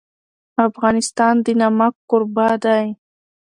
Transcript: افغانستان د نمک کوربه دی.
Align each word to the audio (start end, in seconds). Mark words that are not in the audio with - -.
افغانستان 0.67 1.33
د 1.45 1.47
نمک 1.61 1.93
کوربه 2.09 2.47
دی. 2.63 2.85